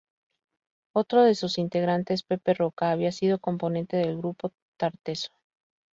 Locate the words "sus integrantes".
1.35-2.23